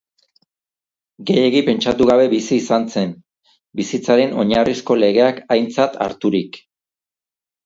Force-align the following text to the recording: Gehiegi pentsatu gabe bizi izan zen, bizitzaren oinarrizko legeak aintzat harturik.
Gehiegi 1.31 1.59
pentsatu 1.67 2.07
gabe 2.11 2.25
bizi 2.31 2.57
izan 2.61 2.87
zen, 2.95 3.11
bizitzaren 3.81 4.35
oinarrizko 4.45 4.99
legeak 5.03 5.45
aintzat 5.59 6.01
harturik. 6.09 6.61